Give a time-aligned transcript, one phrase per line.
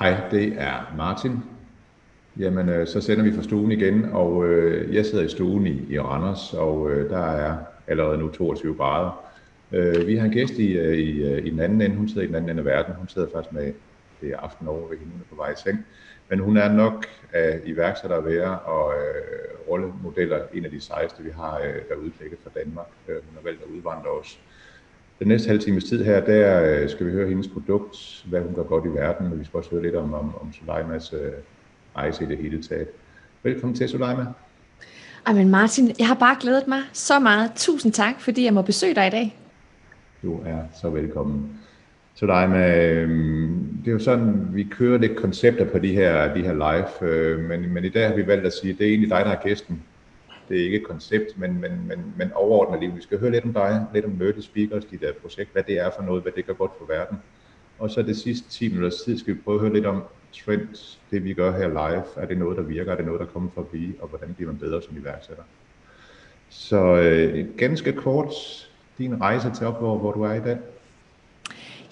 [0.00, 1.32] Hej, det er Martin.
[2.38, 5.92] Jamen, øh, så sender vi fra stuen igen, og øh, jeg sidder i stuen i,
[5.92, 7.56] i Randers, og øh, der er
[7.86, 9.30] allerede nu 22 grader.
[9.72, 12.22] Øh, vi har en gæst i, øh, i, øh, i den anden ende, hun sidder
[12.22, 13.72] i den anden ende af verden, hun sidder faktisk med
[14.20, 15.86] det aften over ved hende på vej i seng.
[16.28, 21.22] Men hun er nok af iværksætter at være, og øh, rollemodeller en af de sejeste,
[21.22, 22.86] vi har øh, der udklækket fra Danmark.
[23.08, 24.40] Øh, hun har valgt at udvandre os
[25.20, 28.54] den næste halve times tid her, der øh, skal vi høre hendes produkt, hvad hun
[28.54, 31.32] gør godt i verden, og vi skal også høre lidt om, om, om Sulaimas øh,
[31.96, 32.88] rejse i det hele taget.
[33.42, 34.26] Velkommen til, Sulaima.
[35.28, 37.52] Jamen Martin, jeg har bare glædet mig så meget.
[37.56, 39.36] Tusind tak, fordi jeg må besøge dig i dag.
[40.22, 41.60] Du er så velkommen.
[42.14, 43.08] Sulaima, øh,
[43.84, 47.48] det er jo sådan, vi kører lidt koncepter på de her, de her live, øh,
[47.48, 49.30] men, men i dag har vi valgt at sige, at det er egentlig dig, der
[49.30, 49.82] er gæsten
[50.50, 52.96] det er ikke et koncept, men, men, men, men overordnet liv.
[52.96, 55.78] Vi skal høre lidt om dig, lidt om Møde Speakers, dit der projekt, hvad det
[55.78, 57.18] er for noget, hvad det gør godt for verden.
[57.78, 60.02] Og så det sidste 10 minutters tid skal vi prøve at høre lidt om
[60.44, 62.04] trends, det vi gør her live.
[62.16, 62.92] Er det noget, der virker?
[62.92, 63.94] Er det noget, der kommer for at blive?
[64.00, 65.42] Og hvordan bliver man bedre som iværksætter?
[66.48, 68.32] Så øh, ganske kort,
[68.98, 70.58] din rejse til op, hvor, hvor du er i dag.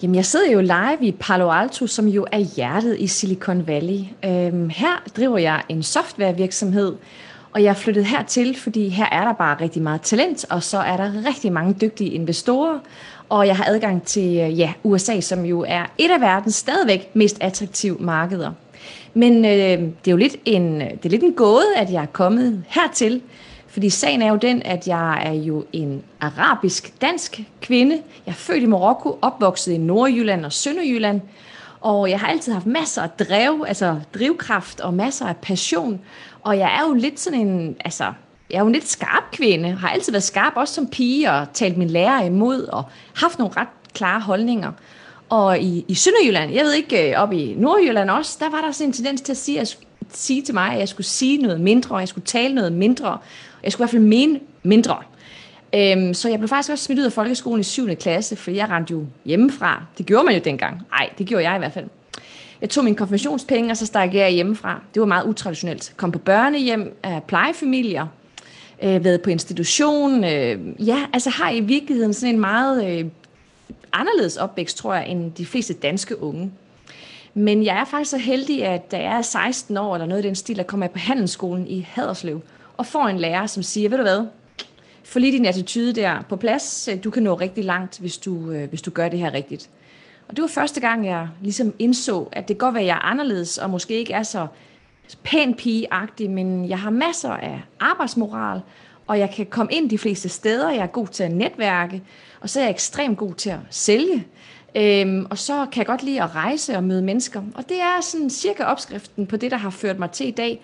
[0.03, 3.99] Jamen, jeg sidder jo live i Palo Alto, som jo er hjertet i Silicon Valley.
[4.25, 6.95] Øhm, her driver jeg en softwarevirksomhed,
[7.53, 10.77] og jeg er flyttet hertil, fordi her er der bare rigtig meget talent, og så
[10.77, 12.79] er der rigtig mange dygtige investorer,
[13.29, 17.15] og jeg har adgang til øh, ja, USA, som jo er et af verdens stadigvæk
[17.15, 18.51] mest attraktive markeder.
[19.13, 22.07] Men øh, det er jo lidt en, det er lidt en gåde, at jeg er
[22.07, 23.21] kommet hertil,
[23.67, 27.95] fordi sagen er jo den, at jeg er jo en arabisk-dansk kvinde.
[28.25, 31.21] Jeg er født i Marokko, opvokset i Nordjylland og Sønderjylland,
[31.81, 36.01] og jeg har altid haft masser af drev, altså drivkraft og masser af passion.
[36.41, 38.13] Og jeg er jo lidt sådan en, altså,
[38.49, 41.47] jeg er jo en lidt skarp kvinde, har altid været skarp, også som pige, og
[41.53, 42.83] talt min lærer imod, og
[43.15, 44.71] haft nogle ret klare holdninger.
[45.29, 48.71] Og i, i Sønderjylland, jeg ved ikke, øh, op i Nordjylland også, der var der
[48.71, 49.77] sådan en tendens til at sige, at,
[50.09, 53.09] sige til mig, at jeg skulle sige noget mindre, og jeg skulle tale noget mindre,
[53.09, 53.19] og
[53.63, 54.97] jeg skulle i hvert fald mene mindre.
[55.75, 57.95] Øhm, så jeg blev faktisk også smidt ud af folkeskolen i 7.
[57.95, 59.83] klasse, for jeg rendte jo hjemmefra.
[59.97, 60.81] Det gjorde man jo dengang.
[60.91, 61.85] Nej, det gjorde jeg i hvert fald.
[62.61, 64.81] Jeg tog min konfirmationspenge, og så stak jeg hjemmefra.
[64.93, 65.93] Det var meget utraditionelt.
[65.97, 68.07] Kom på børnehjem af plejefamilier,
[68.83, 70.23] øh, været på institution.
[70.23, 73.05] Øh, ja, altså har i virkeligheden sådan en meget øh,
[73.93, 76.51] anderledes opvækst, tror jeg, end de fleste danske unge.
[77.33, 80.27] Men jeg er faktisk så heldig, at da jeg er 16 år, eller noget i
[80.27, 82.41] den stil, der kommer jeg på handelsskolen i Haderslev,
[82.77, 84.25] og får en lærer, som siger, ved du hvad,
[85.09, 86.89] få lige din attitude der på plads.
[87.03, 89.69] Du kan nå rigtig langt, hvis du, øh, hvis du gør det her rigtigt.
[90.27, 93.05] Og det var første gang, jeg ligesom indså, at det godt være, at jeg er
[93.05, 94.47] anderledes, og måske ikke er så
[95.23, 98.61] pæn pigeagtig, men jeg har masser af arbejdsmoral,
[99.07, 100.69] og jeg kan komme ind de fleste steder.
[100.69, 102.01] Jeg er god til at netværke,
[102.41, 104.27] og så er jeg ekstremt god til at sælge.
[104.75, 107.41] Øhm, og så kan jeg godt lide at rejse og møde mennesker.
[107.55, 110.61] Og det er sådan cirka opskriften på det, der har ført mig til i dag.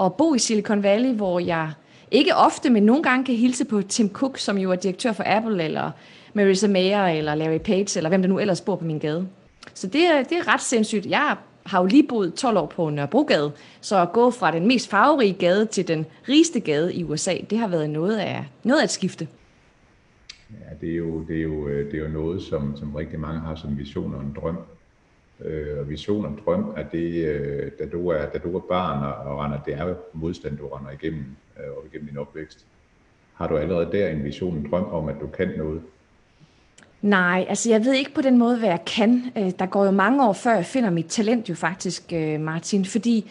[0.00, 1.70] At bo i Silicon Valley, hvor jeg
[2.10, 5.24] ikke ofte, men nogle gange kan hilse på Tim Cook, som jo er direktør for
[5.26, 5.90] Apple, eller
[6.34, 9.28] Marissa Mayer, eller Larry Page, eller hvem der nu ellers bor på min gade.
[9.74, 11.06] Så det, er, det er ret sindssygt.
[11.06, 14.90] Jeg har jo lige boet 12 år på Nørrebrogade, så at gå fra den mest
[14.90, 18.84] farverige gade til den rigeste gade i USA, det har været noget af, noget af
[18.84, 19.28] et skifte.
[20.50, 23.20] Ja, det er jo, det er jo, øh, det er jo noget, som, som rigtig
[23.20, 24.58] mange har som vision og en drøm.
[25.40, 29.04] Øh, og vision og drøm at det, øh, da, du er, da du er barn
[29.04, 31.24] og, og render, det er jo modstand, du render igennem,
[31.58, 32.66] øh, og igennem din opvækst.
[33.34, 35.82] Har du allerede der en vision, en drøm om, at du kan noget?
[37.02, 39.22] Nej, altså jeg ved ikke på den måde, hvad jeg kan.
[39.36, 42.84] Øh, der går jo mange år, før jeg finder mit talent jo faktisk, øh, Martin,
[42.84, 43.30] fordi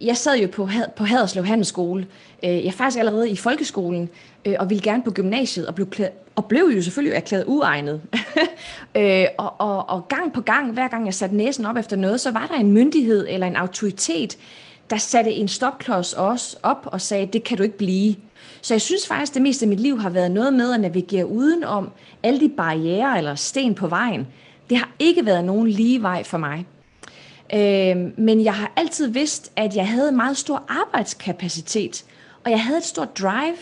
[0.00, 2.06] jeg sad jo på, på Haderslev Handelsskole.
[2.44, 4.08] Øh, jeg er faktisk allerede i folkeskolen,
[4.44, 5.88] øh, og ville gerne på gymnasiet, og blev,
[6.36, 8.00] og blev jo selvfølgelig erklæret uegnet.
[8.96, 12.20] Øh, og, og, og gang på gang, hver gang jeg satte næsen op efter noget,
[12.20, 14.38] så var der en myndighed eller en autoritet,
[14.90, 18.14] der satte en stopklods også op og sagde, det kan du ikke blive.
[18.62, 21.26] Så jeg synes faktisk, det meste af mit liv har været noget med at navigere
[21.26, 21.90] udenom
[22.22, 24.26] alle de barriere eller sten på vejen.
[24.70, 26.66] Det har ikke været nogen lige vej for mig.
[27.54, 32.04] Øh, men jeg har altid vidst, at jeg havde meget stor arbejdskapacitet,
[32.44, 33.56] og jeg havde et stort drive,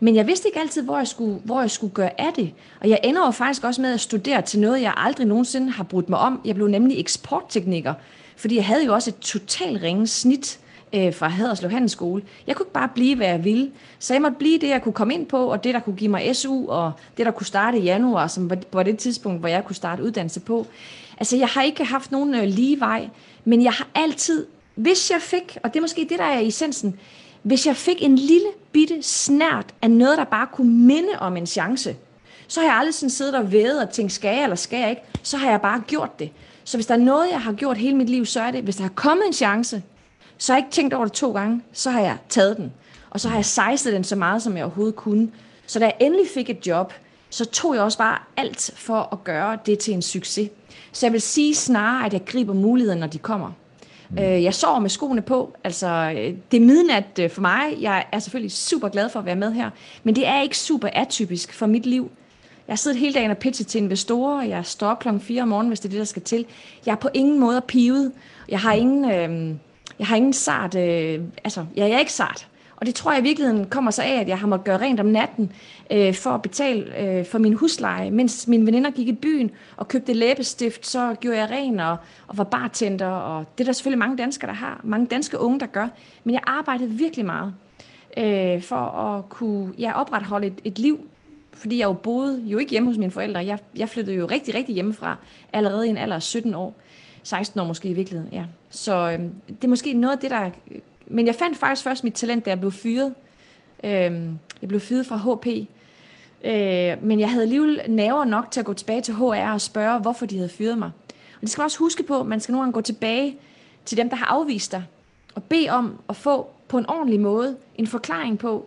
[0.00, 2.52] men jeg vidste ikke altid, hvor jeg, skulle, hvor jeg skulle gøre af det.
[2.80, 5.84] Og jeg ender jo faktisk også med at studere til noget, jeg aldrig nogensinde har
[5.84, 6.40] brudt mig om.
[6.44, 7.94] Jeg blev nemlig eksporttekniker,
[8.36, 10.58] fordi jeg havde jo også et totalt ringe snit
[10.92, 12.22] øh, fra Haderslev Handelsskole.
[12.46, 13.70] Jeg kunne ikke bare blive, hvad jeg ville.
[13.98, 16.10] Så jeg måtte blive det, jeg kunne komme ind på, og det, der kunne give
[16.10, 19.64] mig SU, og det, der kunne starte i januar, som var det tidspunkt, hvor jeg
[19.64, 20.66] kunne starte uddannelse på.
[21.18, 23.08] Altså, jeg har ikke haft nogen øh, lige vej,
[23.44, 27.00] men jeg har altid, hvis jeg fik, og det er måske det, der er essensen,
[27.42, 31.46] hvis jeg fik en lille bitte snært af noget, der bare kunne minde om en
[31.46, 31.96] chance,
[32.48, 34.90] så har jeg aldrig sådan siddet og vædet og tænkt, skal jeg eller skal jeg
[34.90, 35.02] ikke?
[35.22, 36.30] Så har jeg bare gjort det.
[36.64, 38.76] Så hvis der er noget, jeg har gjort hele mit liv, så er det, hvis
[38.76, 39.82] der har kommet en chance,
[40.38, 42.72] så har jeg ikke tænkt over det to gange, så har jeg taget den.
[43.10, 45.30] Og så har jeg sejset den så meget, som jeg overhovedet kunne.
[45.66, 46.92] Så da jeg endelig fik et job,
[47.36, 50.50] så tog jeg også bare alt for at gøre det til en succes.
[50.92, 53.52] Så jeg vil sige snarere, at jeg griber muligheden, når de kommer.
[54.10, 54.18] Mm.
[54.18, 55.56] Øh, jeg sover med skoene på.
[55.64, 55.86] Altså,
[56.16, 57.76] øh, det er midnat øh, for mig.
[57.80, 59.70] Jeg er selvfølgelig super glad for at være med her.
[60.04, 62.10] Men det er ikke super atypisk for mit liv.
[62.68, 64.42] Jeg har siddet hele dagen og pitchet til investorer.
[64.42, 66.46] Jeg står op klokken 4 om morgenen, hvis det er det, der skal til.
[66.86, 68.12] Jeg er på ingen måde pivet.
[68.48, 69.56] Jeg har ingen, øh,
[69.98, 70.74] jeg har ingen sart.
[70.74, 72.48] Øh, altså, jeg er ikke sart.
[72.76, 75.00] Og det tror jeg i virkeligheden kommer så af, at jeg har måttet gøre rent
[75.00, 75.52] om natten
[75.90, 78.10] øh, for at betale øh, for min husleje.
[78.10, 81.96] Mens mine veninder gik i byen og købte læbestift, så gjorde jeg ren og,
[82.26, 83.06] og var bartender.
[83.06, 84.80] Og det er der selvfølgelig mange danskere, der har.
[84.84, 85.88] Mange danske unge, der gør.
[86.24, 87.54] Men jeg arbejdede virkelig meget
[88.16, 91.00] øh, for at kunne ja, opretholde et, et liv.
[91.52, 93.46] Fordi jeg jo boede jo ikke hjemme hos mine forældre.
[93.46, 95.16] Jeg, jeg flyttede jo rigtig, rigtig hjemmefra
[95.52, 96.74] allerede i en alder af 17 år.
[97.22, 98.44] 16 år måske i virkeligheden, ja.
[98.70, 99.18] Så øh,
[99.48, 100.50] det er måske noget af det, der
[101.06, 103.14] men jeg fandt faktisk først mit talent, da jeg blev fyret.
[103.84, 103.90] Øh,
[104.62, 105.46] jeg blev fyret fra HP.
[106.44, 110.00] Øh, men jeg havde alligevel naver nok til at gå tilbage til HR og spørge,
[110.00, 110.90] hvorfor de havde fyret mig.
[111.34, 113.36] Og det skal man også huske på, man skal nogle gange gå tilbage
[113.84, 114.84] til dem, der har afvist dig,
[115.34, 118.66] og bede om at få på en ordentlig måde en forklaring på,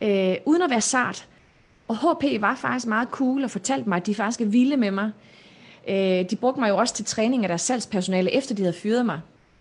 [0.00, 1.26] øh, uden at være sart.
[1.88, 4.90] Og HP var faktisk meget cool og fortalte mig, at de faktisk er vilde med
[4.90, 5.10] mig.
[5.88, 9.06] Øh, de brugte mig jo også til træning af deres salgspersonale, efter de havde fyret
[9.06, 9.20] mig.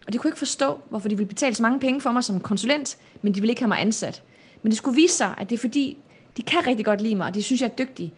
[0.10, 2.40] Og de kunne ikke forstå, hvorfor de ville betale så mange penge for mig som
[2.40, 4.24] konsulent, men de ville ikke have mig ansat.
[4.64, 5.98] Men det skulle vise sig, at det er fordi,
[6.38, 8.14] de kan rigtig godt lide mig, og de synes, jeg er dygtig.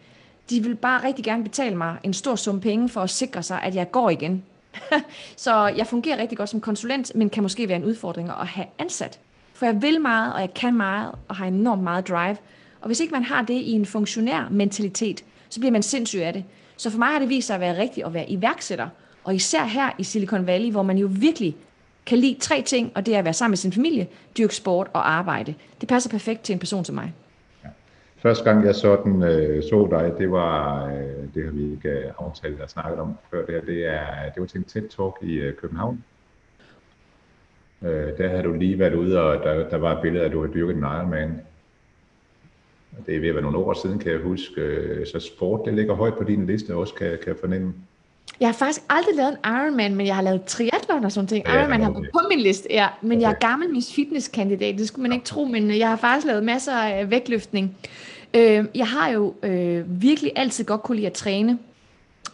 [0.50, 3.62] De vil bare rigtig gerne betale mig en stor sum penge for at sikre sig,
[3.62, 4.44] at jeg går igen.
[5.36, 8.66] så jeg fungerer rigtig godt som konsulent, men kan måske være en udfordring at have
[8.78, 9.20] ansat.
[9.54, 12.36] For jeg vil meget, og jeg kan meget, og har enormt meget drive.
[12.80, 16.32] Og hvis ikke man har det i en funktionær mentalitet, så bliver man sindssyg af
[16.32, 16.44] det.
[16.76, 18.88] Så for mig har det vist sig at være rigtigt at være iværksætter.
[19.24, 21.56] Og især her i Silicon Valley, hvor man jo virkelig
[22.06, 24.06] kan lide tre ting, og det er at være sammen med sin familie,
[24.38, 25.54] dyrke sport og arbejde.
[25.80, 27.14] Det passer perfekt til en person som mig.
[27.64, 27.68] Ja.
[28.16, 32.12] Første gang jeg sådan øh, så dig, det var, øh, det har vi ikke øh,
[32.18, 35.14] aftalt og snakket om før, det, her, det, er, det var til en tæt talk
[35.22, 36.04] i øh, København.
[37.82, 40.32] Øh, der havde du lige været ude, og der, der var et billede af, at
[40.32, 41.40] du havde dyrket en Ironman.
[43.06, 44.60] Det er ved at være nogle år siden, kan jeg huske.
[44.60, 47.74] Øh, så sport, det ligger højt på din liste også, kan, kan jeg fornemme.
[48.40, 51.44] Jeg har faktisk aldrig lavet en Ironman, men jeg har lavet triathlon og sådan ting.
[51.48, 52.88] Ja, Ironman har været på min liste, ja.
[53.02, 53.20] Men okay.
[53.20, 56.44] jeg er gammel Miss Fitness-kandidat, det skulle man ikke tro, men jeg har faktisk lavet
[56.44, 57.76] masser af vægtløftning.
[58.34, 61.58] Øh, jeg har jo øh, virkelig altid godt kunne lide at træne.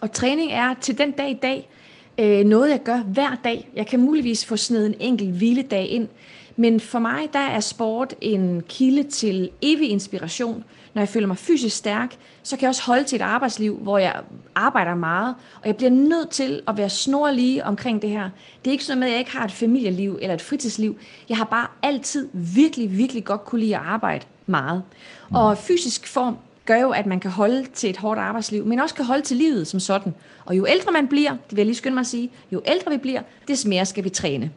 [0.00, 1.68] Og træning er til den dag i dag
[2.18, 3.68] øh, noget, jeg gør hver dag.
[3.74, 6.08] Jeg kan muligvis få snedet en enkelt hviledag ind.
[6.60, 10.64] Men for mig, der er sport en kilde til evig inspiration.
[10.94, 13.98] Når jeg føler mig fysisk stærk, så kan jeg også holde til et arbejdsliv, hvor
[13.98, 14.20] jeg
[14.54, 18.30] arbejder meget, og jeg bliver nødt til at være snorlige omkring det her.
[18.64, 20.96] Det er ikke sådan med, at jeg ikke har et familieliv eller et fritidsliv.
[21.28, 24.82] Jeg har bare altid virkelig, virkelig godt kunne lide at arbejde meget.
[25.30, 28.94] Og fysisk form gør jo, at man kan holde til et hårdt arbejdsliv, men også
[28.94, 30.14] kan holde til livet som sådan.
[30.44, 32.90] Og jo ældre man bliver, det vil jeg lige skynde mig at sige, jo ældre
[32.90, 34.50] vi bliver, des mere skal vi træne.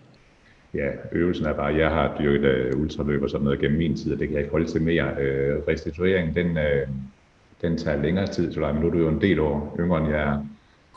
[0.73, 3.97] Ja, øvelsen er bare, jeg har dyrket uh, øh, ultraløb og sådan noget gennem min
[3.97, 5.05] tid, og det kan jeg ikke holde til mere.
[5.11, 6.95] Uh, restituering, den, uh,
[7.61, 10.09] den tager længere tid, så men nu er du jo en del år yngre end
[10.09, 10.45] jeg er.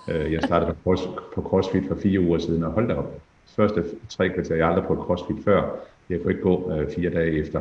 [0.09, 1.03] Uh, jeg startede på, cross,
[1.35, 3.21] på CrossFit for fire uger siden, og holdt op.
[3.57, 5.77] Første tre kvarter, jeg aldrig på CrossFit før.
[6.11, 7.61] Jeg kunne ikke gå uh, fire dage efter.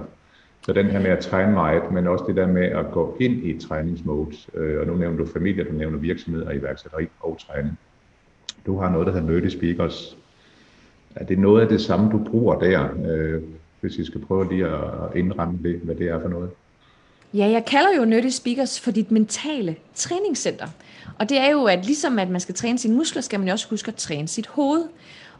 [0.66, 3.46] Så den her med at træne meget, men også det der med at gå ind
[3.46, 4.36] i træningsmode.
[4.54, 7.80] Uh, og nu nævner du familie, du nævner virksomhed og iværksætteri og træning.
[8.66, 10.18] Du har noget, der hedder Nerdy Speakers,
[11.16, 13.42] er det noget af det samme, du bruger der, øh,
[13.82, 16.50] hvis I skal prøve lige at indramme det, hvad det er for noget?
[17.34, 20.68] Ja, jeg kalder jo Nerdy Speakers for dit mentale træningscenter.
[21.20, 23.52] Og det er jo, at ligesom at man skal træne sine muskler, skal man jo
[23.52, 24.84] også huske at træne sit hoved.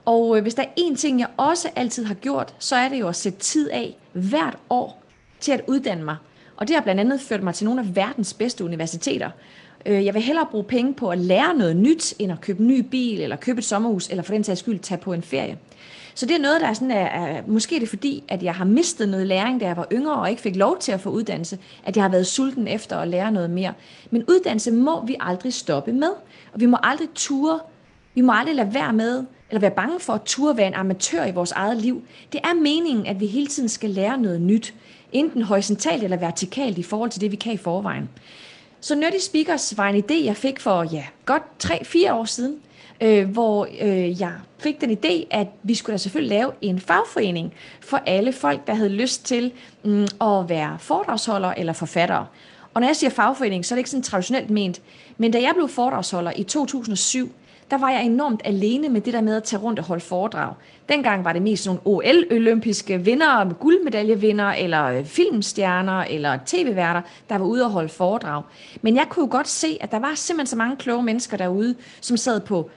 [0.06, 3.00] Og øh, hvis der er én ting, jeg også altid har gjort, så er det
[3.00, 5.04] jo at sætte tid af hvert år
[5.40, 6.16] til at uddanne mig.
[6.56, 9.30] Og det har blandt andet ført mig til nogle af verdens bedste universiteter.
[9.86, 12.68] Øh, jeg vil hellere bruge penge på at lære noget nyt, end at købe en
[12.68, 15.58] ny bil, eller købe et sommerhus, eller for den sags skyld tage på en ferie.
[16.16, 18.56] Så det er noget, der er sådan, er, er, måske er det fordi, at jeg
[18.56, 21.10] har mistet noget læring, da jeg var yngre, og ikke fik lov til at få
[21.10, 23.74] uddannelse, at jeg har været sulten efter at lære noget mere.
[24.12, 26.10] Men uddannelse må vi aldrig stoppe med,
[26.54, 27.60] og vi må aldrig ture,
[28.16, 31.26] vi må aldrig lade være med, eller være bange for at ture være en amatør
[31.26, 32.04] i vores eget liv.
[32.32, 34.74] Det er meningen, at vi hele tiden skal lære noget nyt,
[35.12, 38.10] enten horisontalt eller vertikalt i forhold til det, vi kan i forvejen.
[38.84, 42.60] Så Nerdy Speakers var en idé, jeg fik for ja, godt 3-4 år siden,
[43.02, 47.54] øh, hvor øh, jeg fik den idé, at vi skulle da selvfølgelig lave en fagforening
[47.82, 49.52] for alle folk, der havde lyst til
[49.84, 52.28] mm, at være foredragsholdere eller forfattere.
[52.74, 54.82] Og når jeg siger fagforening, så er det ikke sådan traditionelt ment,
[55.18, 57.32] men da jeg blev foredragsholder i 2007,
[57.74, 60.54] der var jeg enormt alene med det der med at tage rundt og holde foredrag.
[60.90, 67.46] Dengang var det mest nogle OL-olympiske vinder, guldmedaljevinder, eller øh, filmstjerner, eller tv-værter, der var
[67.46, 68.44] ude og holde foredrag.
[68.82, 71.76] Men jeg kunne jo godt se, at der var simpelthen så mange kloge mennesker derude,
[72.02, 72.70] som sad på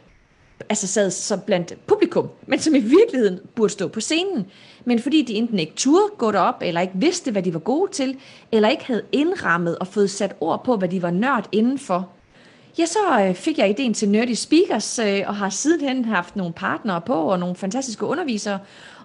[0.69, 4.47] altså sad så blandt publikum, men som i virkeligheden burde stå på scenen.
[4.85, 7.93] Men fordi de enten ikke turde gå derop, eller ikke vidste, hvad de var gode
[7.93, 8.17] til,
[8.53, 12.09] eller ikke havde indrammet og fået sat ord på, hvad de var nørd indenfor,
[12.79, 16.53] ja, så øh, fik jeg ideen til Nerdy Speakers, øh, og har sidenhen haft nogle
[16.53, 18.59] partnere på, og nogle fantastiske undervisere.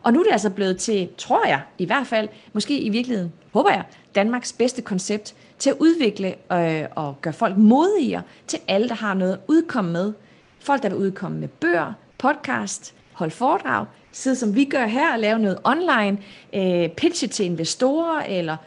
[0.03, 3.33] Og nu er det altså blevet til, tror jeg i hvert fald, måske i virkeligheden,
[3.53, 3.83] håber jeg,
[4.15, 9.13] Danmarks bedste koncept til at udvikle øh, og gøre folk modigere til alle, der har
[9.13, 10.13] noget at udkomme med.
[10.59, 15.19] Folk, der vil udkomme med bøger, podcast, holde foredrag, sidde som vi gør her og
[15.19, 16.17] lave noget online,
[16.53, 18.57] øh, pitche til investorer, eller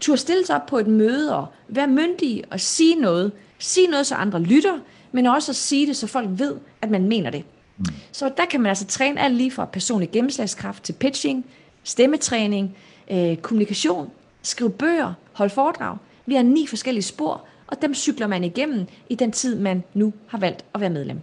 [0.00, 3.32] turde stille sig op på et møde og være myndige og sige noget,
[3.62, 4.78] Sige noget, så andre lytter,
[5.12, 7.44] men også at sige det, så folk ved, at man mener det.
[7.78, 7.84] Mm.
[8.12, 11.46] Så der kan man altså træne alt lige fra personlig gennemslagskraft til pitching,
[11.82, 12.76] stemmetræning,
[13.10, 14.10] øh, kommunikation,
[14.42, 15.96] skrive bøger, holde foredrag.
[16.26, 20.12] Vi har ni forskellige spor, og dem cykler man igennem i den tid, man nu
[20.26, 21.18] har valgt at være medlem.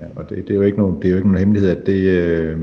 [0.00, 1.86] Ja, og det, det, er jo ikke nogen, det er jo ikke nogen hemmelighed, at
[1.86, 2.58] det, øh,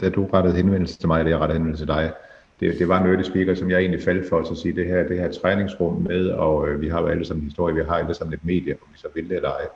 [0.00, 2.12] da du rettede henvendelse til mig, eller jeg rettede henvendelse til dig,
[2.60, 5.18] det, det var en speaker, som jeg egentlig faldt for at sige, det her, det
[5.18, 8.34] her træningsrum med, og øh, vi har jo alle sammen historie, vi har alle sammen
[8.34, 9.66] et medie, om vi så vil det eller ej.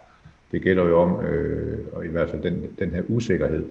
[0.53, 3.65] Det gælder jo om, øh, og i hvert fald den, den her usikkerhed.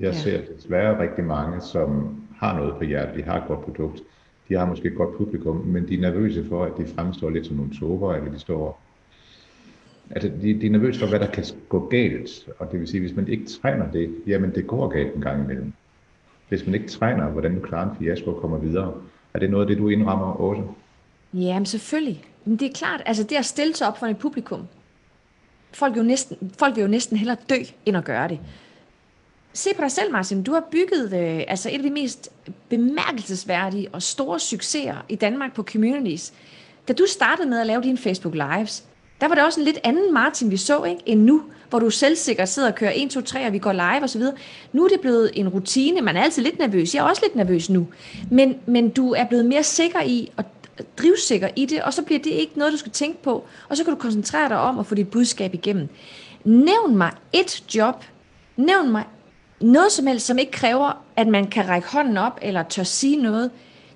[0.00, 0.12] Jeg ja.
[0.12, 4.02] ser desværre rigtig mange, som har noget på hjertet, de har et godt produkt,
[4.48, 7.46] de har måske et godt publikum, men de er nervøse for, at de fremstår lidt
[7.46, 8.80] som nogle tober, eller de står
[10.10, 13.00] Altså, de, de er nervøse for, hvad der kan gå galt, og det vil sige,
[13.00, 15.72] hvis man ikke træner det, jamen det går galt en gang imellem
[16.50, 18.94] hvis man ikke træner, hvordan du klarer en fiasko og kommer videre.
[19.34, 20.62] Er det noget af det, du indrammer også?
[21.34, 22.24] Jamen selvfølgelig.
[22.44, 24.60] Men det er klart, altså det at stille sig op for et publikum.
[25.72, 28.38] Folk jo næsten, folk vil jo næsten hellere dø, end at gøre det.
[29.52, 30.42] Se på dig selv, Martin.
[30.42, 32.30] Du har bygget øh, altså et af de mest
[32.68, 36.32] bemærkelsesværdige og store succeser i Danmark på communities.
[36.88, 38.84] Da du startede med at lave dine Facebook Lives,
[39.20, 41.90] der var det også en lidt anden Martin, vi så, ikke, end nu, hvor du
[41.90, 44.22] selvsikkert sidder og kører 1, 2, 3, og vi går live osv.
[44.72, 46.00] Nu er det blevet en rutine.
[46.00, 46.94] Man er altid lidt nervøs.
[46.94, 47.86] Jeg er også lidt nervøs nu.
[48.30, 50.44] Men, men du er blevet mere sikker i og
[50.98, 53.44] drivsikker i det, og så bliver det ikke noget, du skal tænke på.
[53.68, 55.88] Og så kan du koncentrere dig om at få dit budskab igennem.
[56.44, 58.04] Nævn mig et job.
[58.56, 59.04] Nævn mig
[59.60, 63.16] noget som helst, som ikke kræver, at man kan række hånden op eller tør sige
[63.16, 63.50] noget.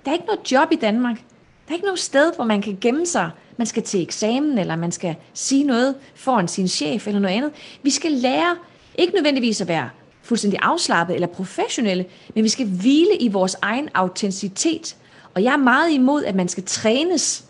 [0.05, 1.15] Der er ikke noget job i Danmark.
[1.67, 4.75] Der er ikke noget sted, hvor man kan gemme sig man skal til eksamen, eller
[4.75, 7.51] man skal sige noget foran sin chef, eller noget andet.
[7.83, 8.57] Vi skal lære
[8.95, 9.89] ikke nødvendigvis at være
[10.21, 14.95] fuldstændig afslappet eller professionelle, men vi skal hvile i vores egen autenticitet.
[15.33, 17.45] Og jeg er meget imod, at man skal trænes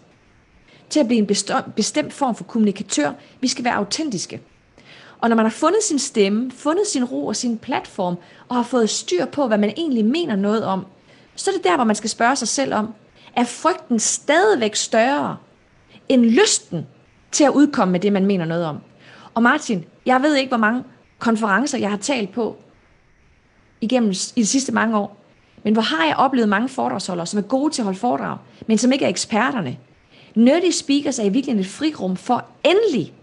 [0.90, 1.28] til at blive en
[1.76, 3.12] bestemt form for kommunikatør.
[3.42, 4.42] Vi skal være autentiske.
[5.20, 8.16] Og når man har fundet sin stemme, fundet sin ro og sin platform,
[8.50, 10.86] og har fået styr på, hvad man egentlig mener noget om,
[11.36, 12.94] så er det der, hvor man skal spørge sig selv om,
[13.36, 15.38] er frygten stadigvæk større
[16.10, 16.88] end lysten
[17.32, 18.78] til at udkomme med det, man mener noget om.
[19.34, 20.84] Og Martin, jeg ved ikke, hvor mange
[21.20, 22.58] konferencer, jeg har talt på
[23.82, 25.18] igennem i de sidste mange år.
[25.64, 28.78] Men hvor har jeg oplevet mange foredragsholdere, som er gode til at holde foredrag, men
[28.78, 29.78] som ikke er eksperterne.
[30.36, 33.14] Nerdy speakers er i virkeligheden et frirum for endelig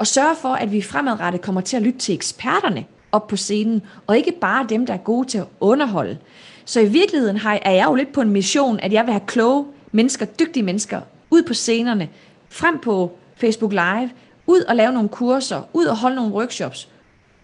[0.00, 3.82] at sørge for, at vi fremadrettet kommer til at lytte til eksperterne op på scenen,
[4.06, 6.18] og ikke bare dem, der er gode til at underholde.
[6.64, 9.66] Så i virkeligheden er jeg jo lidt på en mission, at jeg vil have kloge
[9.92, 11.00] mennesker, dygtige mennesker
[11.32, 12.08] ud på scenerne,
[12.48, 14.10] frem på Facebook Live,
[14.46, 16.88] ud og lave nogle kurser, ud og holde nogle workshops,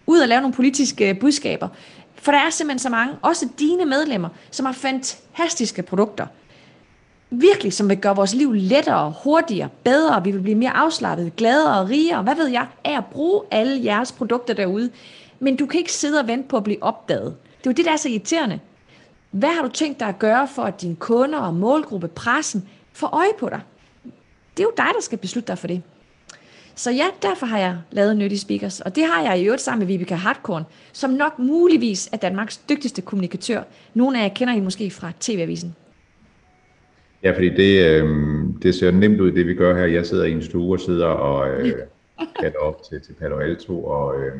[0.07, 1.67] ud og lave nogle politiske budskaber.
[2.15, 6.27] For der er simpelthen så mange, også dine medlemmer, som har fantastiske produkter.
[7.29, 10.23] Virkelig, som vil gøre vores liv lettere, hurtigere, bedre.
[10.23, 12.23] Vi vil blive mere afslappet, gladere og rigere.
[12.23, 14.89] Hvad ved jeg, af at bruge alle jeres produkter derude.
[15.39, 17.35] Men du kan ikke sidde og vente på at blive opdaget.
[17.57, 18.59] Det er jo det, der er så irriterende.
[19.31, 23.07] Hvad har du tænkt dig at gøre for, at dine kunder og målgruppe, pressen, får
[23.07, 23.61] øje på dig?
[24.57, 25.81] Det er jo dig, der skal beslutte dig for det.
[26.75, 29.79] Så ja, derfor har jeg lavet Nyttige Speakers, og det har jeg i øvrigt sammen
[29.79, 30.63] med Vibeke Hartkorn,
[30.93, 33.63] som nok muligvis er Danmarks dygtigste kommunikatør.
[33.93, 35.75] Nogle af jer kender hende måske fra TV-avisen.
[37.23, 38.09] Ja, fordi det, øh,
[38.61, 39.85] det ser nemt ud, det vi gør her.
[39.85, 41.73] Jeg sidder i en stue og sidder og øh,
[42.39, 44.33] kalder op til, til Palo Alto, og øh,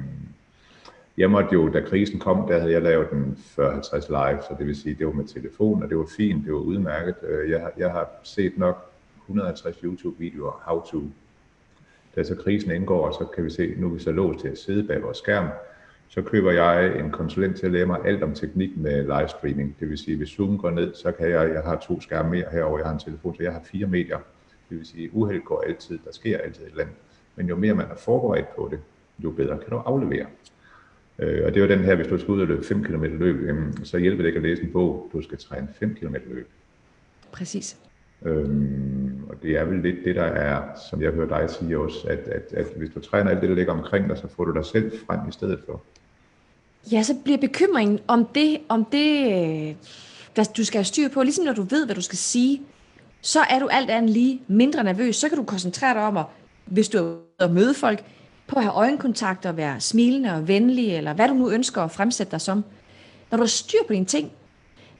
[1.17, 4.67] jeg måtte jo, da krisen kom, der havde jeg lavet den 40-50 live, så det
[4.67, 7.15] vil sige, det var med telefon, og det var fint, det var udmærket.
[7.29, 8.88] Øh, jeg, jeg har set nok
[9.29, 11.03] 150 YouTube-videoer, how to.
[12.15, 14.47] Da så krisen indgår, og så kan vi se, nu er vi så låst til
[14.47, 15.47] at sidde bag vores skærm,
[16.07, 19.75] så køber jeg en konsulent til at lære mig alt om teknik med livestreaming.
[19.79, 22.45] Det vil sige, hvis Zoom går ned, så kan jeg, jeg har to skærme mere
[22.51, 24.17] herover, jeg har en telefon, så jeg har fire medier.
[24.69, 26.95] Det vil sige, uheld går altid, der sker altid et eller andet.
[27.35, 28.79] Men jo mere man er forberedt på det,
[29.19, 30.25] jo bedre kan du aflevere.
[31.19, 33.47] Øh, og det jo den her, hvis du skal ud og løbe 5 km løb,
[33.47, 36.47] jamen, så hjælper det ikke at læse en bog, du skal træne 5 km løb.
[37.31, 37.77] Præcis.
[38.25, 42.07] Øhm, og det er vel lidt det, der er, som jeg hører dig sige også,
[42.07, 44.53] at, at, at hvis du træner alt det, der ligger omkring dig, så får du
[44.53, 45.81] dig selv frem i stedet for.
[46.91, 49.75] Ja, så bliver bekymringen om det, om det øh,
[50.35, 52.61] der du skal have styr på, ligesom når du ved, hvad du skal sige,
[53.21, 55.15] så er du alt andet lige mindre nervøs.
[55.15, 56.25] Så kan du koncentrere dig om, at,
[56.65, 58.03] hvis du er ude og møde folk,
[58.47, 61.91] på at have øjenkontakt og være smilende og venlig, eller hvad du nu ønsker at
[61.91, 62.63] fremsætte dig som.
[63.31, 64.31] Når du har styr på dine ting.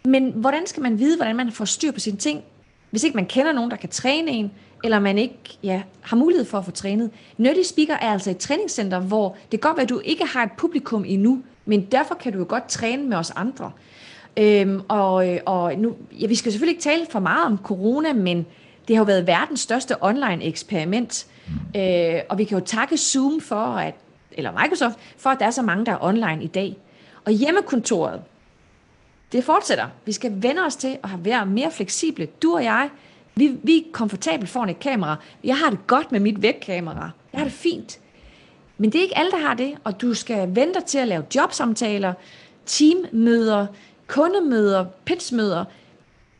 [0.06, 2.44] Men hvordan skal man vide, hvordan man får styr på sine ting,
[2.89, 4.51] hvis ikke man kender nogen, der kan træne en,
[4.84, 7.12] eller man ikke ja, har mulighed for at få trænet.
[7.38, 10.43] Nerdy Speaker er altså et træningscenter, hvor det kan godt være, at du ikke har
[10.43, 13.72] et publikum endnu, men derfor kan du jo godt træne med os andre.
[14.38, 18.46] Øhm, og, og nu, ja, vi skal selvfølgelig ikke tale for meget om corona, men
[18.88, 21.27] det har jo været verdens største online eksperiment.
[21.75, 23.96] Øh, og vi kan jo takke Zoom for, at,
[24.31, 26.77] eller Microsoft, for at der er så mange, der er online i dag.
[27.25, 28.22] Og hjemmekontoret,
[29.32, 29.88] det fortsætter.
[30.06, 32.26] Vi skal vende os til at være mere fleksible.
[32.26, 32.90] Du og jeg,
[33.36, 35.16] vi, vi er komfortabelt foran et kamera.
[35.44, 37.12] Jeg har det godt med mit webkamera.
[37.34, 38.00] Jeg har det fint.
[38.78, 41.08] Men det er ikke alle, der har det, og du skal vente dig til at
[41.08, 42.14] lave jobsamtaler,
[42.66, 43.68] teammøder,
[44.08, 45.66] kundemøder, pitchmøder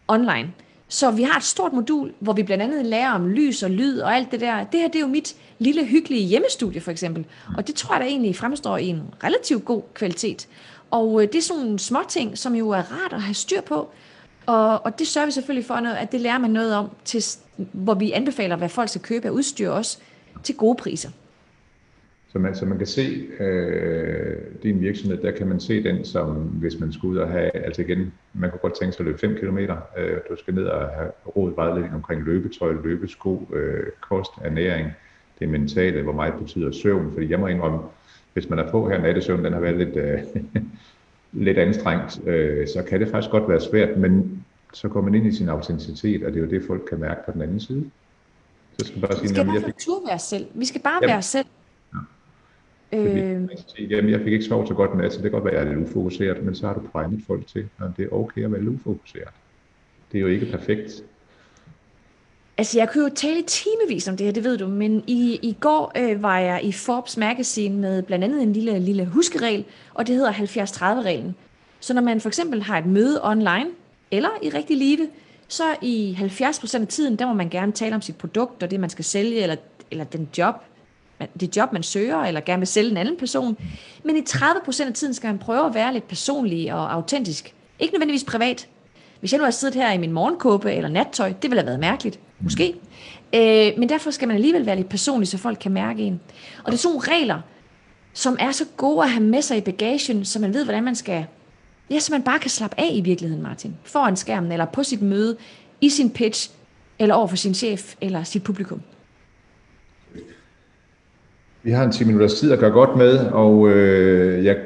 [0.08, 0.54] online.
[0.88, 4.00] Så vi har et stort modul, hvor vi blandt andet lærer om lys og lyd
[4.00, 4.64] og alt det der.
[4.64, 7.26] Det her det er jo mit lille hyggelige hjemmestudie for eksempel.
[7.58, 10.48] Og det tror jeg da egentlig fremstår i en relativt god kvalitet.
[10.92, 13.62] Og øh, det er sådan nogle små ting, som jo er rart at have styr
[13.62, 13.90] på.
[14.46, 17.24] Og, og det sørger vi selvfølgelig for, at det lærer man noget om, til,
[17.58, 19.98] hvor vi anbefaler, hvad folk skal købe af udstyr også,
[20.44, 21.10] til gode priser.
[22.32, 26.36] Så man, så man kan se øh, din virksomhed, der kan man se den som,
[26.36, 29.20] hvis man skulle ud og have, altså igen, man kunne godt tænke sig at løbe
[29.20, 29.58] 5 km,
[29.98, 34.88] øh, du skal ned og have råd vejledning omkring løbetøj, løbesko, øh, kost, ernæring,
[35.40, 37.80] det mentale, hvor meget betyder søvn, fordi jeg må indrømme,
[38.34, 40.20] hvis man er på her, nattesøvn, den har været lidt, øh,
[41.46, 45.28] lidt anstrengt, øh, så kan det faktisk godt være svært, men så går man ind
[45.28, 47.90] i sin autenticitet, og det er jo det, folk kan mærke på den anden side.
[48.80, 49.76] Så skal bare sige, vi skal bare fik...
[50.08, 50.48] være selv.
[50.54, 51.10] Vi skal bare Jamen.
[51.10, 51.46] være selv.
[52.94, 53.92] Øh...
[53.92, 55.74] Jamen, jeg fik ikke sovet så godt nat, så det kan godt være, at jeg
[55.74, 58.52] er lidt ufokuseret, men så har du primet folk til, at det er okay at
[58.52, 59.34] være ufokuseret.
[60.12, 61.04] Det er jo ikke perfekt.
[62.60, 65.58] Altså, jeg kunne jo tale timevis om det her, det ved du, men i, i
[65.60, 70.08] går øh, var jeg i Forbes Magazine med blandt andet en lille, lille huskeregel, og
[70.08, 71.36] det hedder 70-30-reglen.
[71.80, 73.66] Så når man for eksempel har et møde online,
[74.12, 75.08] eller i rigtig live,
[75.48, 78.80] så i 70% af tiden, der må man gerne tale om sit produkt, og det
[78.80, 79.56] man skal sælge, eller,
[79.92, 80.56] eller den job,
[81.40, 83.58] det job, man søger, eller gerne vil sælge en anden person.
[84.04, 87.54] Men i 30% af tiden skal man prøve at være lidt personlig og autentisk.
[87.80, 88.68] Ikke nødvendigvis privat.
[89.20, 91.80] Hvis jeg nu har siddet her i min morgenkåbe eller nattøj, det ville have været
[91.80, 92.20] mærkeligt.
[92.40, 92.76] Måske.
[93.36, 96.20] Øh, men derfor skal man alligevel være lidt personlig, så folk kan mærke en.
[96.64, 97.42] Og det er sådan nogle regler,
[98.14, 100.96] som er så gode at have med sig i bagagen, så man ved, hvordan man
[100.96, 101.26] skal...
[101.92, 103.76] Ja, så man bare kan slappe af i virkeligheden, Martin.
[103.84, 105.38] Foran skærmen, eller på sit møde,
[105.82, 106.52] i sin pitch,
[107.00, 108.82] eller over for sin chef, eller sit publikum.
[111.64, 114.58] Vi har en 10 minutters tid at gøre godt med, og øh, jeg,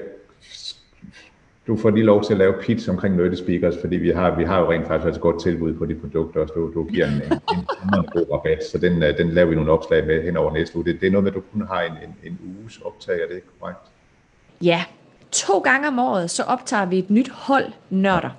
[1.67, 4.43] du får lige lov til at lave pitch omkring Nerdy Speakers, fordi vi har, vi
[4.43, 7.13] har jo rent faktisk et godt tilbud på de produkter, og du, du giver en,
[7.13, 7.59] en,
[7.97, 10.75] en, god rabat, så den, øh, den laver vi nogle opslag med hen over næste
[10.75, 10.85] uge.
[10.85, 13.27] Det, det er noget med, at du kun har en, en, en uges optag, er
[13.27, 13.79] det ikke korrekt?
[14.61, 14.83] Ja,
[15.31, 18.29] to gange om året, så optager vi et nyt hold nørder.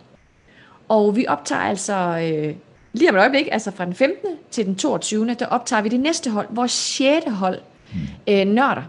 [0.88, 2.54] Og vi optager altså øh,
[2.92, 4.30] lige om et øjeblik, altså fra den 15.
[4.50, 5.34] til den 22.
[5.38, 7.58] der optager vi det næste hold, vores sjette hold
[8.28, 8.82] øh, nørder.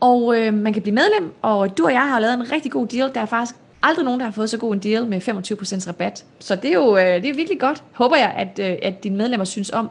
[0.00, 2.86] Og øh, man kan blive medlem, og du og jeg har lavet en rigtig god
[2.86, 3.14] deal.
[3.14, 6.24] Der er faktisk aldrig nogen, der har fået så god en deal med 25% rabat.
[6.38, 9.16] Så det er jo øh, det er virkelig godt, håber jeg, at, øh, at dine
[9.16, 9.90] medlemmer synes om.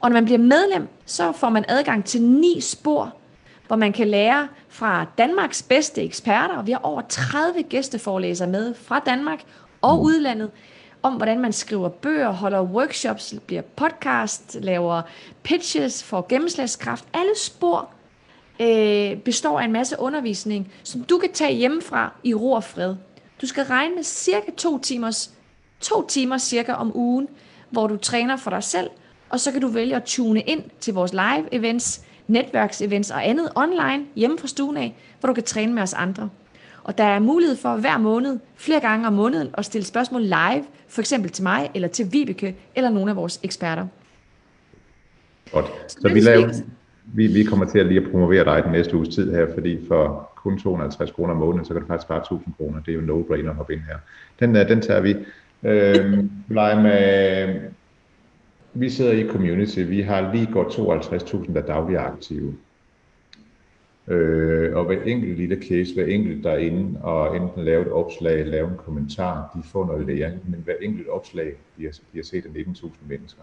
[0.00, 3.14] Og når man bliver medlem, så får man adgang til ni spor,
[3.66, 8.74] hvor man kan lære fra Danmarks bedste eksperter, og vi har over 30 gæsteforelæsere med
[8.74, 9.42] fra Danmark
[9.82, 10.50] og udlandet,
[11.02, 15.02] om hvordan man skriver bøger, holder workshops, bliver podcast, laver
[15.42, 17.04] pitches, får gennemslagskraft.
[17.12, 17.90] Alle spor
[18.60, 22.96] øh, består af en masse undervisning, som du kan tage hjemmefra i ro og fred.
[23.40, 25.30] Du skal regne med cirka to timers,
[25.80, 27.28] to timer cirka om ugen,
[27.70, 28.90] hvor du træner for dig selv,
[29.30, 33.48] og så kan du vælge at tune ind til vores live events, netværksevents og andet
[33.54, 36.28] online hjemme fra stuen af, hvor du kan træne med os andre.
[36.84, 40.64] Og der er mulighed for hver måned, flere gange om måneden, at stille spørgsmål live,
[40.88, 43.86] for eksempel til mig, eller til Vibeke, eller nogle af vores eksperter.
[45.52, 45.66] Godt.
[45.88, 46.52] Så vi, laver,
[47.04, 49.86] vi, vi kommer til at lige at promovere dig den næste uges tid her, fordi
[49.88, 52.82] for kun 250 kroner om måneden, så kan du faktisk spare 1000 kroner.
[52.82, 53.96] Det er jo no-brainer at hoppe ind her.
[54.40, 55.16] Den, øh, den tager vi.
[55.62, 56.30] Øhm,
[56.82, 57.60] med,
[58.74, 59.78] vi sidder i community.
[59.78, 62.54] Vi har lige godt 52.000, der dagligt aktive.
[64.08, 68.68] Øh, og hver enkelt lille case, hver enkelt derinde, og enten lave et opslag, lave
[68.68, 72.90] en kommentar, de får noget læring, men hver enkelt opslag bliver, bliver set af 19.000
[73.08, 73.42] mennesker.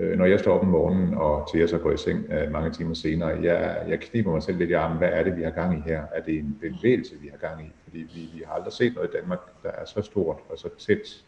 [0.00, 2.52] Øh, når jeg står op om morgenen, og til jeg så går i seng øh,
[2.52, 5.42] mange timer senere, jeg, jeg kniber mig selv lidt i armen, hvad er det, vi
[5.42, 6.02] har gang i her?
[6.14, 7.70] Er det en bevægelse, vi har gang i?
[7.84, 10.68] Fordi vi, vi har aldrig set noget i Danmark, der er så stort og så
[10.78, 11.24] tæt.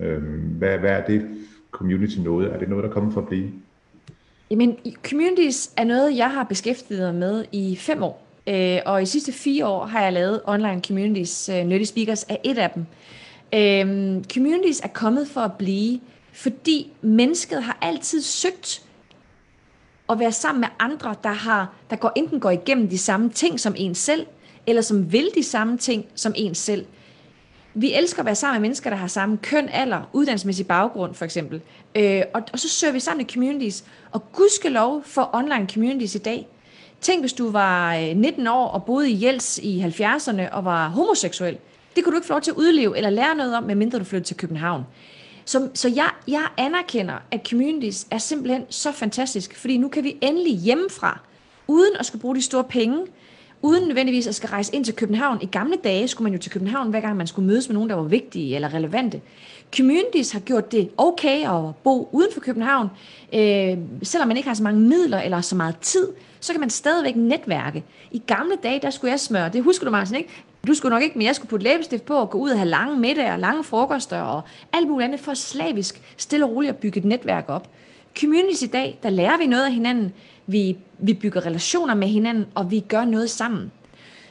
[0.00, 0.22] Øh,
[0.58, 1.28] hvad, hvad er det
[1.70, 2.52] community noget?
[2.52, 3.52] Er det noget, der kommer for at blive?
[4.50, 4.78] Jamen,
[5.10, 8.26] communities er noget, jeg har beskæftiget mig med i fem år.
[8.46, 11.48] Øh, og i de sidste fire år har jeg lavet online communities.
[11.48, 12.86] Øh, Nødde Speakers er et af dem.
[13.54, 16.00] Øh, communities er kommet for at blive,
[16.38, 18.82] fordi mennesket har altid søgt
[20.08, 23.60] at være sammen med andre, der, har, der går, enten går igennem de samme ting
[23.60, 24.26] som en selv,
[24.66, 26.86] eller som vil de samme ting som en selv.
[27.74, 31.24] Vi elsker at være sammen med mennesker, der har samme køn, alder, uddannelsesmæssig baggrund for
[31.24, 31.60] eksempel.
[31.94, 33.84] Øh, og, og så søger vi sammen i communities.
[34.12, 36.48] Og gudskelov for online communities i dag.
[37.00, 40.88] Tænk, hvis du var øh, 19 år og boede i Jels i 70'erne og var
[40.88, 41.58] homoseksuel.
[41.96, 44.04] Det kunne du ikke få lov til at udleve eller lære noget om, medmindre du
[44.04, 44.84] flyttede til København.
[45.48, 50.16] Så, så jeg, jeg anerkender, at communities er simpelthen så fantastisk, fordi nu kan vi
[50.20, 51.20] endelig hjemmefra,
[51.66, 53.06] uden at skulle bruge de store penge,
[53.62, 55.38] uden nødvendigvis at skal rejse ind til København.
[55.42, 57.90] I gamle dage skulle man jo til København, hver gang man skulle mødes med nogen,
[57.90, 59.20] der var vigtige eller relevante.
[59.76, 62.88] Communities har gjort det okay at bo uden for København.
[63.32, 66.08] Øh, selvom man ikke har så mange midler eller så meget tid,
[66.40, 67.84] så kan man stadigvæk netværke.
[68.10, 70.44] I gamle dage, der skulle jeg smøre, det husker du Martin, ikke?
[70.68, 72.68] Du skulle nok ikke, men jeg skulle putte læbestift på og gå ud og have
[72.68, 76.76] lange middage og lange frokoster og alt muligt andet for slavisk, stille og roligt at
[76.76, 77.68] bygge et netværk op.
[78.20, 80.12] Communities i dag, der lærer vi noget af hinanden,
[80.46, 83.72] vi, vi bygger relationer med hinanden, og vi gør noget sammen.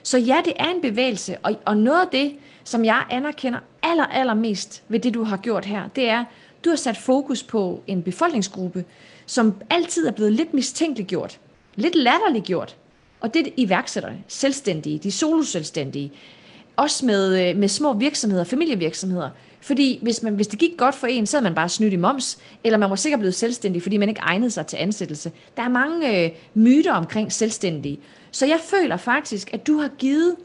[0.04, 4.06] Så ja, det er en bevægelse, og, og noget af det, som jeg anerkender aller,
[4.06, 6.26] allermest ved det, du har gjort her, det er,
[6.66, 8.86] du har sat fokus på en befolkningsgruppe,
[9.26, 11.40] som altid er blevet lidt mistænkeliggjort,
[11.76, 12.76] lidt latterliggjort.
[13.22, 16.12] Og det er iværksætterne, selvstændige, de soloselvstændige,
[16.76, 19.30] også med, øh, med små virksomheder, familievirksomheder.
[19.62, 21.96] Fordi hvis, man, hvis det gik godt for en, så havde man bare snydt i
[21.96, 25.32] moms, eller man var sikkert blevet selvstændig, fordi man ikke egnede sig til ansættelse.
[25.58, 28.00] Der er mange øh, myter omkring selvstændige.
[28.32, 30.36] Så jeg føler faktisk, at du har givet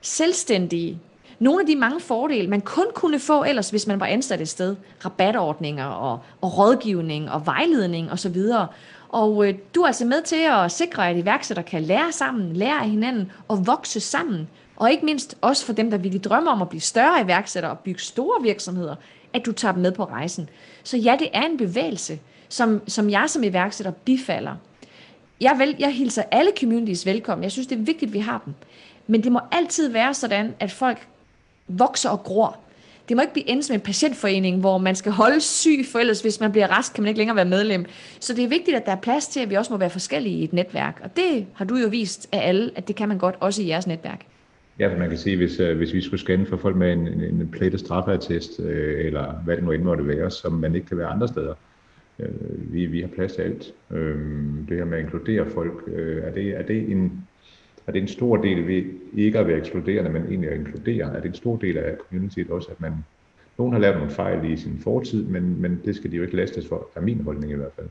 [0.00, 1.00] selvstændige
[1.42, 4.48] nogle af de mange fordele, man kun kunne få ellers, hvis man var ansat et
[4.48, 4.76] sted.
[5.04, 8.36] Rabatordninger og, og rådgivning og vejledning osv.
[8.36, 8.66] Og,
[9.12, 12.80] og øh, du er altså med til at sikre, at iværksættere kan lære sammen, lære
[12.80, 14.48] af hinanden og vokse sammen.
[14.76, 17.78] Og ikke mindst også for dem, der virkelig drømmer om at blive større iværksættere og
[17.78, 18.94] bygge store virksomheder,
[19.32, 20.48] at du tager dem med på rejsen.
[20.82, 24.54] Så ja, det er en bevægelse, som, som jeg som iværksætter bifalder.
[25.40, 27.42] Jeg, vel, jeg hilser alle communities velkommen.
[27.42, 28.54] Jeg synes, det er vigtigt, at vi har dem.
[29.06, 31.08] Men det må altid være sådan, at folk
[31.68, 32.58] vokser og gror.
[33.12, 36.20] Det må ikke blive endt som en patientforening, hvor man skal holde syg, for ellers
[36.20, 37.84] hvis man bliver rask, kan man ikke længere være medlem.
[38.20, 40.36] Så det er vigtigt, at der er plads til, at vi også må være forskellige
[40.36, 41.00] i et netværk.
[41.04, 43.68] Og det har du jo vist af alle, at det kan man godt også i
[43.68, 44.26] jeres netværk.
[44.78, 47.08] Ja, for man kan sige, hvis, øh, hvis vi skulle scanne for folk med en,
[47.08, 50.86] en, en plate straffeattest, øh, eller hvad det nu end måtte være, som man ikke
[50.86, 51.54] kan være andre steder,
[52.18, 53.74] Øh, vi, vi har plads til alt.
[53.90, 54.18] Øh,
[54.68, 57.26] det her med at inkludere folk, øh, er, det, er det en
[57.86, 58.82] er det en stor del ved
[59.16, 61.16] ikke at være ekskluderende, men egentlig at inkludere?
[61.16, 62.92] Er det en stor del af communityet også, at man,
[63.58, 66.36] nogen har lavet nogle fejl i sin fortid, men, men det skal de jo ikke
[66.36, 67.86] lastes for, er min holdning i hvert fald.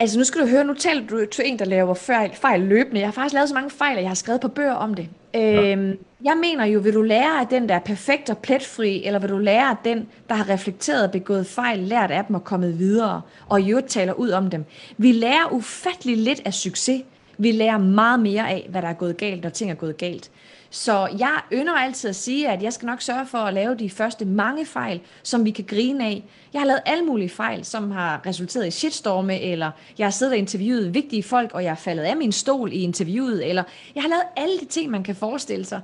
[0.00, 3.00] Altså nu skal du høre, nu taler du til en, der laver fejl, fejl løbende.
[3.00, 5.08] Jeg har faktisk lavet så mange fejl, at jeg har skrevet på bøger om det.
[5.34, 5.72] Ja.
[5.72, 9.18] Øhm, jeg mener jo, vil du lære af den, der er perfekt og pletfri, eller
[9.18, 12.44] vil du lære af den, der har reflekteret og begået fejl, lært af dem og
[12.44, 14.64] kommet videre, og i øvrigt taler ud om dem.
[14.96, 17.02] Vi lærer ufattelig lidt af succes.
[17.38, 20.30] Vi lærer meget mere af, hvad der er gået galt, når ting er gået galt.
[20.70, 23.90] Så jeg ynder altid at sige, at jeg skal nok sørge for at lave de
[23.90, 26.24] første mange fejl, som vi kan grine af.
[26.52, 30.32] Jeg har lavet alle mulige fejl, som har resulteret i shitstorme, eller jeg har siddet
[30.32, 33.62] og interviewet vigtige folk, og jeg er faldet af min stol i interviewet, eller
[33.94, 35.80] jeg har lavet alle de ting, man kan forestille sig.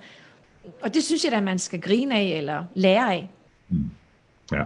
[0.82, 3.30] Og det synes jeg, at man skal grine af, eller lære af.
[3.68, 3.90] Mm.
[4.52, 4.62] Ja.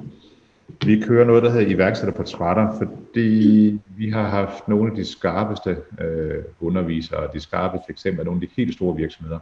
[0.87, 6.45] Vi kører noget, der hedder iværksætterportrætter, fordi vi har haft nogle af de skarpeste øh,
[6.61, 9.39] undervisere, de skarpeste eksempler, nogle af de helt store virksomheder.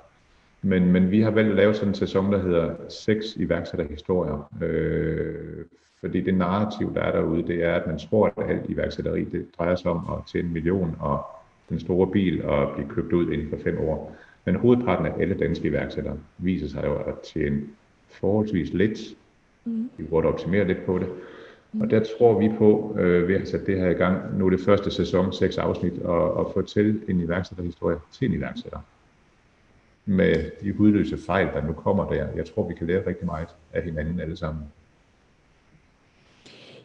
[0.62, 4.50] Men, men vi har valgt at lave sådan en sæson, der hedder seks iværksætterhistorier.
[4.62, 5.64] Øh,
[6.00, 9.46] fordi det narrativ, der er derude, det er, at man tror, at alt iværksætteri, det
[9.58, 11.26] drejer sig om at tjene en million og
[11.68, 14.16] den store bil og blive købt ud inden for fem år.
[14.44, 17.60] Men hovedparten af alle danske iværksættere viser sig jo at tjene
[18.10, 18.98] forholdsvis lidt
[19.66, 19.90] Mm.
[19.96, 21.08] Vi burde optimere lidt på det.
[21.72, 21.80] Mm.
[21.80, 24.46] Og der tror vi på, øh, ved at have sat det her i gang, nu
[24.46, 28.78] er det første sæson, seks afsnit, og, og fortælle en iværksætterhistorie til en iværksætter.
[30.04, 32.26] Med de hudløse fejl, der nu kommer der.
[32.36, 34.62] Jeg tror, vi kan lære rigtig meget af hinanden alle sammen.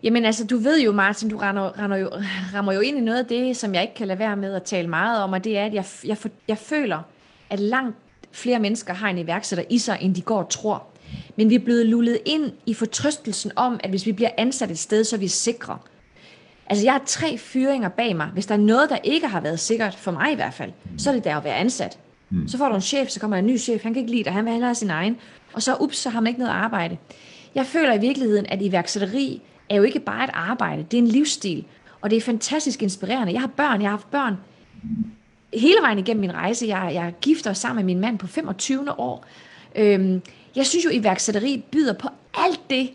[0.03, 2.09] Jamen altså, du ved jo, Martin, du rammer, rammer, jo,
[2.53, 4.63] rammer jo ind i noget af det, som jeg ikke kan lade være med at
[4.63, 6.17] tale meget om, og det er, at jeg, jeg,
[6.47, 6.99] jeg føler,
[7.49, 7.95] at langt
[8.31, 10.90] flere mennesker har en iværksætter i sig, end de går og tror.
[11.35, 14.79] Men vi er blevet lullet ind i fortrøstelsen om, at hvis vi bliver ansat et
[14.79, 15.77] sted, så er vi sikre.
[16.69, 18.27] Altså, jeg har tre fyringer bag mig.
[18.27, 21.09] Hvis der er noget, der ikke har været sikkert, for mig i hvert fald, så
[21.09, 21.97] er det der at være ansat.
[22.29, 22.47] Mm.
[22.47, 24.33] Så får du en chef, så kommer en ny chef, han kan ikke lide dig,
[24.33, 25.17] han vil hellere have sin egen.
[25.53, 26.97] Og så, ups, så har man ikke noget arbejde.
[27.55, 31.07] Jeg føler i virkeligheden, at iværksætteri er jo ikke bare et arbejde, det er en
[31.07, 31.65] livsstil.
[32.01, 33.33] Og det er fantastisk inspirerende.
[33.33, 34.37] Jeg har børn, jeg har haft børn
[35.53, 36.67] hele vejen igennem min rejse.
[36.67, 38.99] Jeg, jeg gifter sammen med min mand på 25.
[38.99, 39.25] år.
[39.75, 40.21] Øhm,
[40.55, 42.89] jeg synes jo, iværksætteri byder på alt det,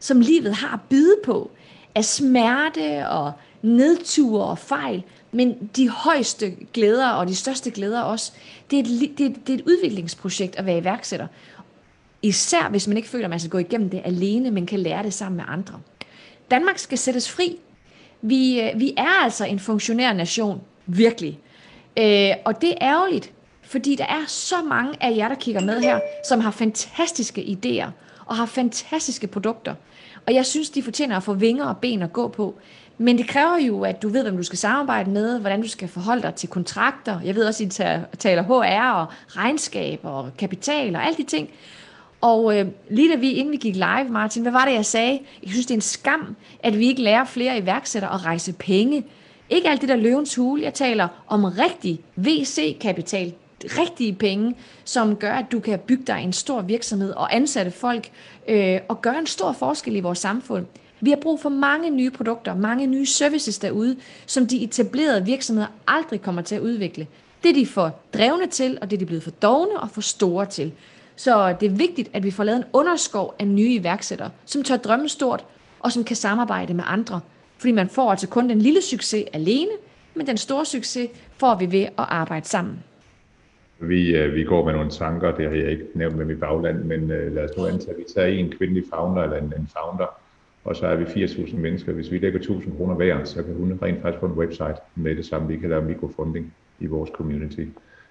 [0.00, 1.50] som livet har at byde på.
[1.94, 5.02] Af smerte og nedture og fejl.
[5.32, 8.32] Men de højeste glæder og de største glæder også,
[8.70, 11.26] det er et, det er, det er et udviklingsprojekt at være iværksætter.
[12.22, 15.02] Især hvis man ikke føler, at man skal gå igennem det alene, men kan lære
[15.02, 15.80] det sammen med andre.
[16.50, 17.58] Danmark skal sættes fri.
[18.22, 21.40] Vi, øh, vi er altså en funktionær nation, virkelig.
[21.98, 23.32] Øh, og det er ærgerligt,
[23.68, 27.90] fordi der er så mange af jer, der kigger med her, som har fantastiske idéer
[28.26, 29.74] og har fantastiske produkter.
[30.26, 32.54] Og jeg synes, de fortjener at få vinger og ben at gå på.
[32.98, 35.88] Men det kræver jo, at du ved, hvem du skal samarbejde med, hvordan du skal
[35.88, 37.20] forholde dig til kontrakter.
[37.20, 37.80] Jeg ved også, at
[38.14, 41.50] I taler HR og regnskab og kapital og alle de ting.
[42.20, 45.20] Og øh, lige da vi, inden vi gik live, Martin, hvad var det, jeg sagde?
[45.42, 49.04] Jeg synes, det er en skam, at vi ikke lærer flere iværksættere at rejse penge.
[49.50, 50.62] Ikke alt det der løvens hule.
[50.62, 53.32] Jeg taler om rigtig VC-kapital,
[53.64, 58.10] rigtige penge, som gør, at du kan bygge dig en stor virksomhed og ansætte folk
[58.48, 60.66] øh, og gøre en stor forskel i vores samfund.
[61.00, 65.68] Vi har brug for mange nye produkter, mange nye services derude, som de etablerede virksomheder
[65.86, 67.06] aldrig kommer til at udvikle.
[67.42, 70.00] Det er de for drevne til, og det er de blevet for dogne og for
[70.00, 70.72] store til.
[71.16, 74.76] Så det er vigtigt, at vi får lavet en underskov af nye iværksættere, som tør
[74.76, 75.44] drømme stort,
[75.80, 77.20] og som kan samarbejde med andre.
[77.58, 79.70] Fordi man får altså kun den lille succes alene,
[80.14, 82.84] men den store succes får vi ved at arbejde sammen.
[83.80, 86.84] Vi, øh, vi går med nogle tanker, det har jeg ikke nævnt med mit bagland,
[86.84, 89.68] men øh, lad os nu antage, at vi tager en kvindelig founder eller en, en
[89.78, 90.06] founder,
[90.64, 91.92] og så er vi 80.000 mennesker.
[91.92, 95.16] Hvis vi lægger 1.000 kroner hver, så kan hun rent faktisk få en website med
[95.16, 95.48] det samme.
[95.48, 97.64] Vi kan lave mikrofunding i vores community.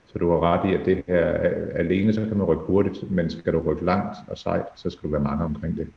[0.06, 3.12] Så du har ret i, at det her øh, alene, så kan man rykke hurtigt,
[3.12, 5.88] men skal du rykke langt og sejt, så skal du være mange omkring det.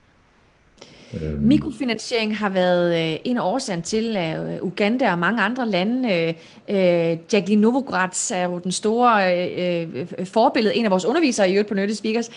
[1.14, 1.38] Øhm.
[1.42, 6.14] Mikrofinansiering har været øh, en af årsagen til, at øh, Uganda og mange andre lande,
[6.14, 6.34] øh,
[6.68, 11.52] øh Jacqueline Novogratz er jo den store øh, øh, forbillede, en af vores undervisere i
[11.52, 12.30] øvrigt på Nørde Speakers,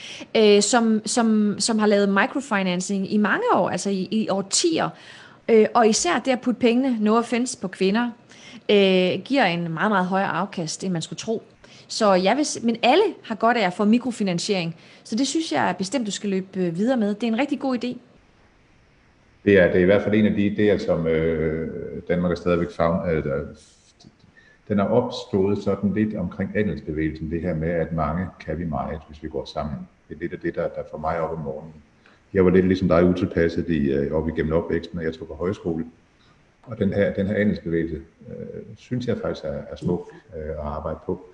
[0.65, 4.89] som, som, som har lavet microfinancing i mange år, altså i, i årtier.
[5.73, 8.09] Og især det at putte pengene, no offense, på kvinder,
[9.17, 11.43] giver en meget, meget højere afkast, end man skulle tro.
[11.87, 15.75] Så jeg vil, men alle har godt af at få mikrofinansiering, så det synes jeg
[15.77, 17.13] bestemt, du skal løbe videre med.
[17.13, 17.97] Det er en rigtig god idé.
[19.45, 21.69] Det er, det er i hvert fald en af de idéer, som øh,
[22.07, 23.23] Danmark er stadigvæk found, øh,
[24.67, 28.99] den er opstået sådan lidt omkring andelsbevægelsen, det her med, at mange kan vi meget,
[29.07, 29.75] hvis vi går sammen.
[30.09, 31.73] Det er lidt af det, der, der får mig op om morgenen.
[32.33, 35.33] Jeg var lidt ligesom dig utilpasset i, øh, op igennem opvæksten, når jeg tog på
[35.33, 35.85] højskole.
[36.63, 40.57] Og den her, den her andelsbevægelse, øh, synes jeg faktisk er, er smuk øh, at
[40.57, 41.25] arbejde på.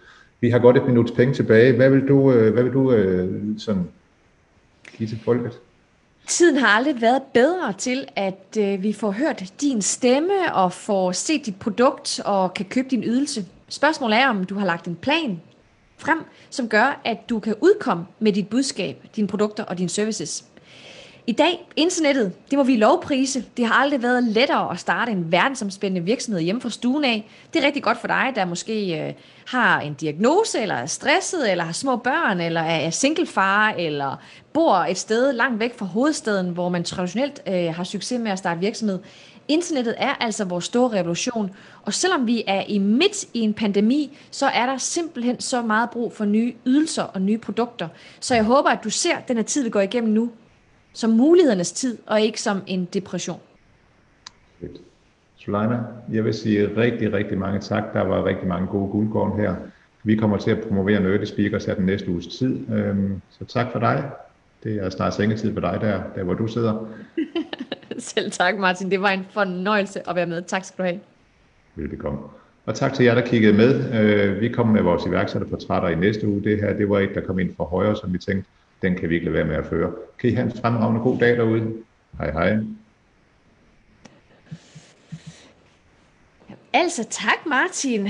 [0.42, 1.76] Vi har godt et minuts penge tilbage.
[1.76, 3.88] Hvad vil du, øh, hvad vil du øh, sådan
[4.98, 5.60] give til folket?
[6.30, 11.12] Tiden har aldrig været bedre til, at øh, vi får hørt din stemme og får
[11.12, 13.46] set dit produkt og kan købe din ydelse.
[13.70, 15.42] Spørgsmålet er, om du har lagt en plan
[15.98, 20.46] frem, som gør, at du kan udkomme med dit budskab, dine produkter og dine services.
[21.30, 23.46] I dag, internettet, det må vi lovprise.
[23.58, 27.30] Det har aldrig været lettere at starte en verdensomspændende virksomhed hjemme fra stuen af.
[27.54, 29.14] Det er rigtig godt for dig, der måske øh,
[29.46, 34.16] har en diagnose, eller er stresset, eller har små børn, eller er singlefar, eller
[34.54, 38.38] bor et sted langt væk fra hovedstaden, hvor man traditionelt øh, har succes med at
[38.38, 39.00] starte virksomhed.
[39.48, 44.18] Internettet er altså vores store revolution, og selvom vi er i midt i en pandemi,
[44.32, 47.88] så er der simpelthen så meget brug for nye ydelser og nye produkter.
[48.20, 50.30] Så jeg håber, at du ser den her tid, vi går igennem nu,
[50.94, 53.40] som mulighedernes tid, og ikke som en depression.
[54.60, 54.82] Fedt.
[55.38, 55.80] Suleima,
[56.12, 57.84] jeg vil sige rigtig, rigtig mange tak.
[57.94, 59.56] Der var rigtig mange gode guldkorn her.
[60.04, 62.70] Vi kommer til at promovere Nørde Speakers her den næste uges tid.
[62.70, 64.12] Øhm, så tak for dig.
[64.64, 66.88] Det er snart sengetid for dig der, der hvor du sidder.
[67.98, 68.92] Selv tak, Martin.
[68.92, 70.42] Det var en fornøjelse at være med.
[70.42, 71.00] Tak skal du have.
[71.76, 72.20] Velbekomme.
[72.66, 74.02] Og tak til jer, der kiggede med.
[74.02, 76.44] Øh, vi kommer med vores iværksætterportrætter i næste uge.
[76.44, 78.50] Det her, det var et, der kom ind fra højre, som vi tænkte,
[78.82, 79.92] den kan vi ikke lade være med at føre.
[80.20, 81.84] Kan I have en fremragende god dag derude.
[82.18, 82.58] Hej hej.
[86.74, 88.08] Altså tak Martin.